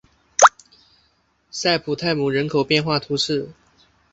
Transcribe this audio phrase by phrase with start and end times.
[1.51, 3.51] 塞普泰姆人口变化图示